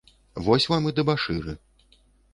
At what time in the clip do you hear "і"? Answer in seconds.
0.91-0.95